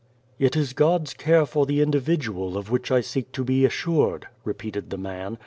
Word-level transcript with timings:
"It 0.39 0.55
is 0.55 0.73
God's 0.73 1.13
care 1.13 1.45
for 1.45 1.67
the 1.67 1.79
individual 1.79 2.57
of 2.57 2.71
which 2.71 2.89
I 2.89 3.01
seek 3.01 3.31
to 3.33 3.43
be 3.43 3.65
assured," 3.65 4.25
repeated 4.43 4.89
the 4.89 4.97
man. 4.97 5.37